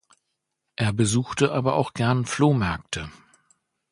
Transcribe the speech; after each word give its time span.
Er 0.77 0.93
besuchte 0.93 1.51
aber 1.51 1.75
auch 1.75 1.93
gern 1.93 2.25
Flohmärkte. 2.25 3.11